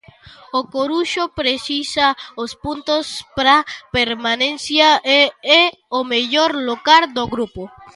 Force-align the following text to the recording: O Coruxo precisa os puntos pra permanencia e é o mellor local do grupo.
O 0.59 0.61
Coruxo 0.73 1.23
precisa 1.41 2.07
os 2.43 2.51
puntos 2.63 3.05
pra 3.37 3.57
permanencia 3.97 4.89
e 5.17 5.19
é 5.59 5.63
o 5.97 5.99
mellor 6.13 6.51
local 6.69 7.03
do 7.17 7.23
grupo. 7.33 7.61